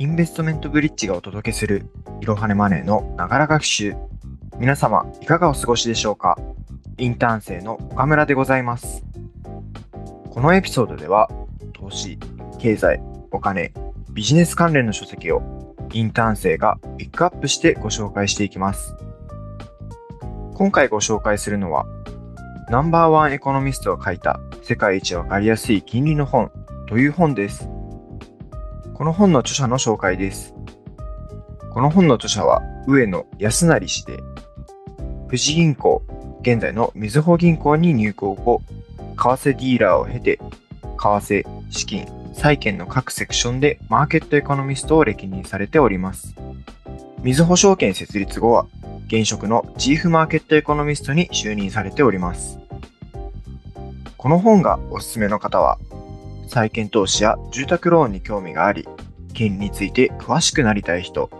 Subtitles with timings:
[0.00, 1.84] インベストメントブリッジがお届けする
[2.22, 3.94] いろはねマネーのながら学習。
[4.58, 6.38] 皆様、いかがお過ごしでしょうか？
[6.96, 9.04] インターン生の岡村でございます。
[10.30, 11.28] このエピソードでは、
[11.74, 12.18] 投資、
[12.58, 13.74] 経済、お金、
[14.12, 18.96] ビジネス関連の書籍をインターン生がピックアップしてご紹介していきます。
[20.54, 21.84] 今回ご紹介するのは、
[22.70, 26.50] ナンバーワンエコノミストが書いた世界一わかりやすい金利の本
[26.88, 27.68] という本です。
[29.00, 30.52] この本の著者の紹介です。
[31.72, 34.18] この本の著者は上野康成氏で、
[35.24, 36.02] 富士銀行、
[36.42, 38.60] 現在のみずほ銀行に入行後、
[38.98, 40.46] 為替ディーラーを経て、為
[40.98, 46.34] 替、資金、債券の各セクションでマーケットエコノミストを歴任されております。
[47.22, 48.66] みずほ証券設立後は、
[49.06, 52.58] 現職のチーフマーケットエコノミストに就任されております。
[54.18, 55.78] この本がおすすめの方は、
[56.50, 58.88] 債券投資や住宅ローンに興味があり、
[59.34, 61.30] 金利について詳しくなりたい人、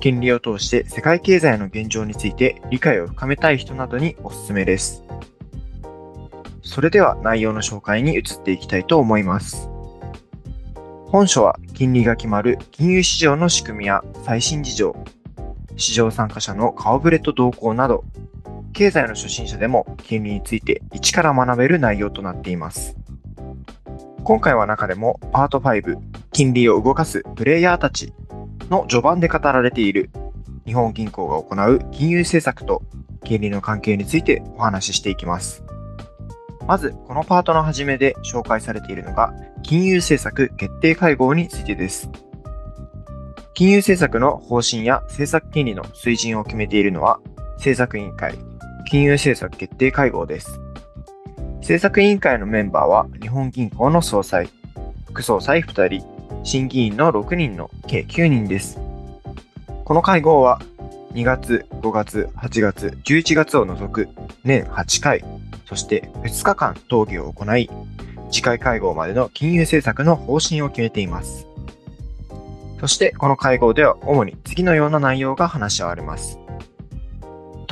[0.00, 5.02] 金利を通して世界経済の現状について理解を深めたい人などにおすすめです。
[6.62, 9.70] それでは内容の紹介に移っていきたいと思います。
[11.06, 14.94] 本書は金利が決まる金融市場の仕組みや最新事情、
[15.78, 18.04] 市場参加者の顔ぶれと動向など、
[18.74, 22.96] 経済の初心者でも金利について一から学べる内容となっています。
[24.24, 25.96] 今回は中でもパート5、
[26.30, 28.12] 金利を動かすプレイヤーたち
[28.70, 30.10] の序盤で語られている
[30.64, 32.82] 日本銀行が行う金融政策と
[33.24, 35.64] 金利の関係についてお話ししていきます。
[36.68, 39.34] まず、このパートの初めで紹介されているのが、
[39.64, 42.08] 金融政策決定会合についてです。
[43.54, 47.18] 金融政策の方針や政策金利の水準を決めているのは、
[47.56, 48.36] 政策委員会、
[48.88, 50.60] 金融政策決定会合です。
[51.62, 54.50] 政策委員会のメンバーは日本銀行の総裁、
[55.06, 56.04] 副総裁2人、
[56.42, 58.80] 審議員の6人の計9人です。
[59.84, 60.60] この会合は
[61.12, 64.08] 2月、5月、8月、11月を除く
[64.42, 65.24] 年8回、
[65.64, 67.70] そして2日間討議を行い、
[68.32, 71.46] 次回会合までの金融政策の方針を決めています。
[72.80, 76.41] そしてこの会合では主に次のような内容が話し合われます。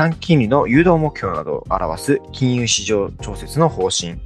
[0.00, 4.18] 短期金利の誘導目標などを表す金融市場調節の方針、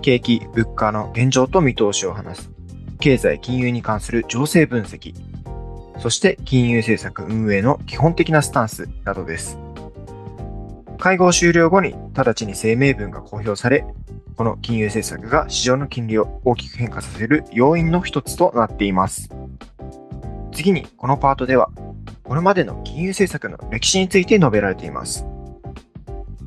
[0.00, 2.50] 景気、物価の現状と見通しを話す、
[2.98, 5.14] 経済金融に関する情勢分析、
[5.98, 9.58] そして金融政策運営の基本的なスタンスなどです。
[10.96, 13.84] 会合終了後に直ちに声明文が公表され、
[14.36, 19.28] この金融政策が市場の金利を大きく変化させる要因の一つとなっています。
[20.50, 21.68] 次に、このパートでは、
[22.28, 25.24] これまでの金融政策の歴史について述べられています。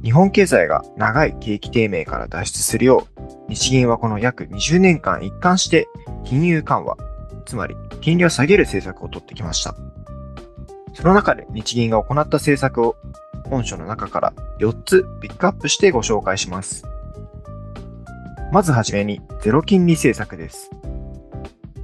[0.03, 5.88] 日本経済が長い景気低迷から脱出するよう、日銀はこの約20年間一貫して
[6.24, 6.97] 金融緩和、
[7.46, 9.75] つまり金利を下げる政策を取ってきました。
[10.94, 12.96] その中で日銀が行った政策を
[13.50, 16.86] 本書の中から4つピックアップしてご紹介します。
[18.52, 20.69] まずはじめにゼロ金利政策です。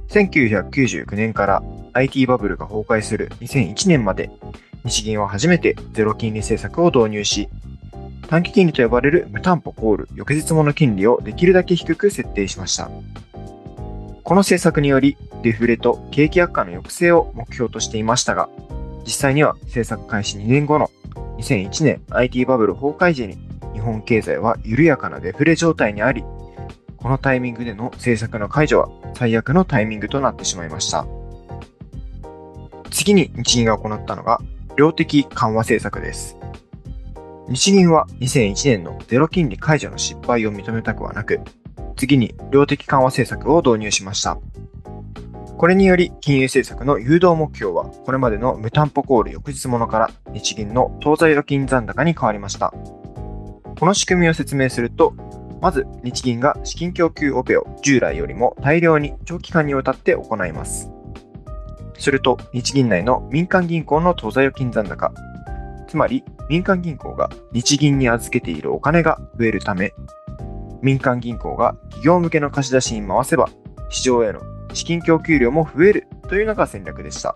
[0.08, 1.62] 1999年から
[1.92, 4.30] IT バブルが崩壊する2001年まで、
[4.84, 7.48] 日銀は初めてゼロ金利政策を導入し、
[8.28, 12.90] 短期金利と呼ばれる無担保コール翌日物金利をできるだけ低く設定しました。
[14.22, 18.50] この政策により、デフレと景気悪化の抑制を目標としていましたが、
[19.04, 20.90] 実際には政策開始2年後の
[21.38, 23.38] 2001年 IT バブル崩壊時に
[23.72, 26.24] 日本経済は緩やかなデフレ状態にあり、
[26.98, 31.06] このタイミングでの政策の解除は最悪のタイミングとなってしまいました。
[32.90, 34.40] 次に日銀が行ったのが、
[34.76, 36.36] 量的緩和政策です。
[37.48, 41.40] 日銀は2001年のゼロ金利解除の失敗を認めたくはなく、
[41.96, 44.38] 次に量的緩和政策を導入しました。
[45.56, 52.72] これにより、金融政策の誘導目標は、これまでの無担保コール翌日ものから日銀の当座預金残高に変わりました。
[53.78, 55.14] この仕組みを説明すると、
[55.60, 60.92] まず、日銀が資金供給オペを従来よりも大量に長期間にわたって行います。
[61.98, 65.12] すると、日銀内の民間銀行の当座預金残高、
[65.88, 69.92] つまり民間銀行が日銀に預けているお金が増えるため、
[70.80, 73.48] 民間銀行が企業向けの貸し出しに回せば、
[73.90, 74.40] 市場への
[74.72, 77.34] 資金供給量も増えるというのが戦略でした。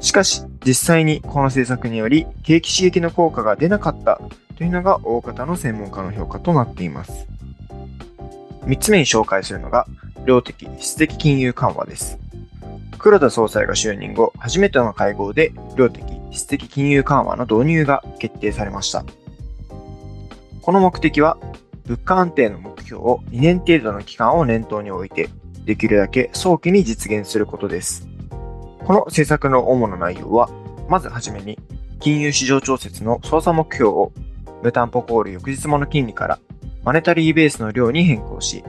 [0.00, 4.20] しかし、実際にこの政策により景気刺激の効果が出なかった
[4.56, 7.26] というのが大方の専門家の評価となっています。
[8.64, 9.86] 3つ目に紹介するのが、
[10.24, 12.18] 量的質的金融緩和です。
[12.98, 19.04] 黒田総裁が就任後、初めての会合で量的質的金融緩和の導入が決定されました。
[20.62, 21.38] この目的は、
[21.86, 25.28] 物価安定の目標を2年程度の期間を念頭に置いて、
[25.64, 28.08] できるだけ早期に実現することです。
[28.84, 30.50] この政策の主な内容は、
[30.88, 31.58] まずはじめに、
[32.00, 34.12] 金融市場調節の操作目標を、
[34.62, 36.38] 無担保コール翌日もの金利から
[36.84, 38.64] マネタリーベースの量に変更し、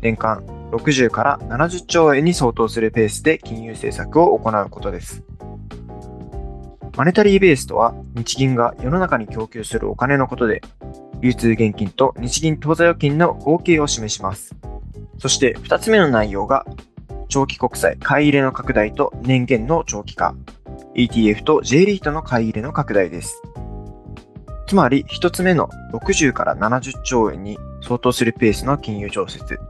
[0.00, 5.22] 年間60から70兆円に相当するペースで金融政策を行うことです。
[6.96, 10.62] マネタリーベースとは、日銀が世の中に供給するお金のことで、
[11.20, 14.56] 流通現金と日銀当座預金の合計を示します。
[15.18, 16.64] そして2つ目の内容が、
[17.28, 20.34] 長期国債買い入れの拡大と年限の長期化、
[20.94, 23.42] ETF と J リートの買い入れの拡大です。
[24.66, 29.60] つまり、1つ目の60から70兆円に相当するペースの金融調節、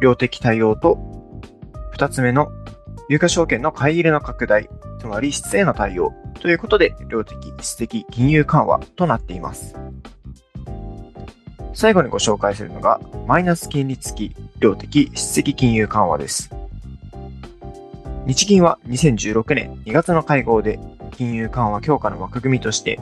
[0.00, 0.98] 量的対応と、
[1.96, 2.50] 2つ目の
[3.08, 4.68] 有価証券の買い入れの拡大、
[4.98, 9.74] つまり質への対応ということで、量的、質的金融緩和となっています。
[11.74, 16.50] 最後にご紹介するのが、マイナス金利付き、量的、質的金融緩和です。
[18.26, 20.78] 日銀は2016年2月の会合で、
[21.12, 22.98] 金融緩和強化の枠組みとして、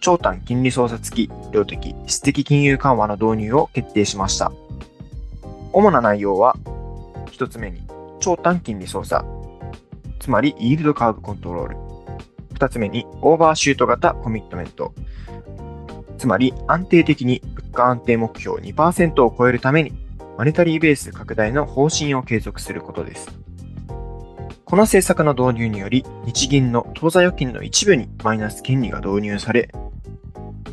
[0.00, 4.52] 長短金利操作付き、量的、質的金融緩和の導入を決定しました。
[5.74, 6.56] 主な内容は、
[7.32, 7.82] 一つ目に、
[8.20, 9.24] 長短金利操作、
[10.20, 11.76] つまりイールドカーブコントロール。
[12.52, 14.94] 二つ目に、オーバーシュート型コミットメント、
[16.16, 19.92] つまり安定的に物価安定目標2%を超えるために、
[20.38, 23.28] マネタリーベース拡大の方針を継続することです。
[24.64, 29.70] この政策の導入により、日銀の当座預金の一部にマイナス金利が導入され、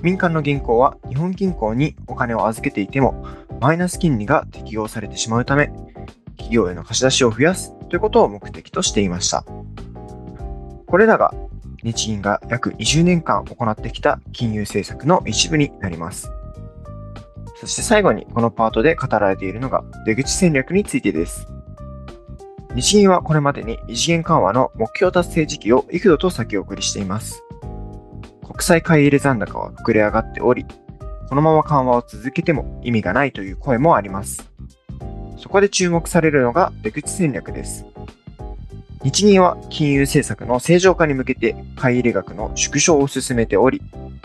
[0.02, 3.26] 民間の銀行は日本銀行にお金を預けていても、
[3.60, 5.72] マイナス金利が適用されてしまうため、
[6.38, 9.46] 企業への貸し出しを増やすということを目的としていました。
[10.88, 11.34] これらが
[11.84, 16.32] 日銀が約20年間行ってきた金融政策の一部になります。
[17.56, 21.48] そして最後にこのパートで語られているのが出口戦略についてです。
[22.74, 27.44] 日銀はこれまでに異次元緩和の目標達成時期を幾度と先送りしています。
[28.52, 30.66] 国債買い入れ残高は膨れ上がっており、
[31.30, 34.52] このまま緩和を続けても意味がないという声もあります。
[35.38, 37.86] そこで注目されるのが出口戦略です。
[39.04, 43.82] 日銀は金融政策の正常化に向けて買い入れ額の縮小を進めており、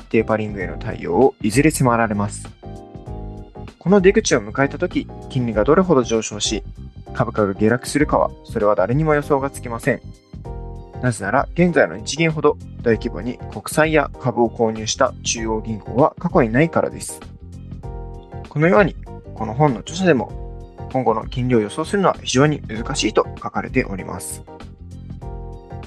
[0.09, 2.49] テーパリングへの対応をいずれ迫られます。
[3.79, 6.65] この出口を迎えたとき、金利がどれほど上昇し、
[7.15, 10.03] 株価が下落するかは、それは誰にも予想がつきません。
[11.03, 17.21] なぜなら、現在の日銀ほど大規模に国債や株を購入した中央銀行は過去にないからです。
[18.49, 18.95] このように、
[19.35, 20.47] この本の著者でも、
[20.93, 24.43] 今後の金利を予想するのは非常に難しいと書かれております。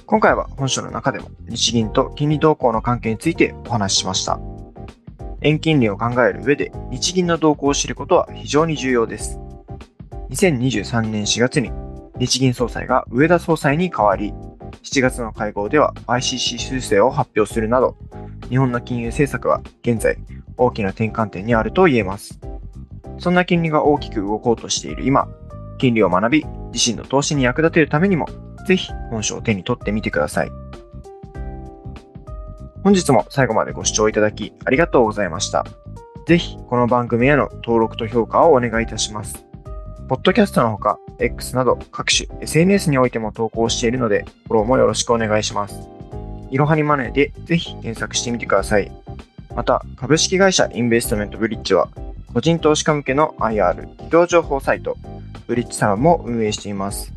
[0.05, 4.39] 今回は本書の中でも日銀と金利動向の関係についてお話ししました。
[5.41, 9.39] 円金利を考える上で日銀の動向を知ることは非常に重要です。
[10.31, 11.71] 2023年4月に
[12.17, 14.33] 日銀総裁が上田総裁に代わり、
[14.83, 17.95] 7月の会合では ICC 修正を発表するなど、
[18.49, 20.17] 日本の金融政策は現在
[20.57, 22.39] 大きな転換点にあると言えます。
[23.17, 25.27] そんな金利が大きく動こうとしている今、
[25.77, 28.27] 金利を学び、自身の投資に役立てるためにも、
[28.67, 30.51] ぜひ本書を手に取ってみてください。
[32.83, 35.65] 本日も最後までご視聴いただきありがとうございました。
[36.27, 39.48] ぜひこの番組への登録と評価をお願いいたします。
[40.09, 45.87] ポッドキャストのほか、X など各種 SNS においても投稿しているので、フォローもよろしくお願いします。
[46.49, 48.91] いろはにマネーでぜひ検索してみてください。
[49.55, 51.89] また、株式会社インベストメントブリッジは、
[52.33, 54.97] 個人投資家向けの IR 企業情報サイト、
[55.45, 57.13] ブリッジサロンも運営しています。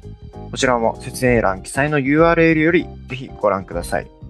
[0.51, 4.22] こちらも説明欄記載の URL よりぜひご覧ください。